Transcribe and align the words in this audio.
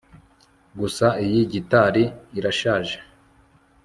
gusa 0.79 1.07
iyi 1.25 1.41
gitari 1.53 2.03
irashaje 2.37 2.97